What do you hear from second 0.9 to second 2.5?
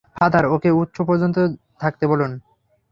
পর্যন্ত থাকতে বলুন।